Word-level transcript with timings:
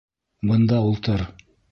—Бында 0.51 0.79
ултыр. 0.87 1.25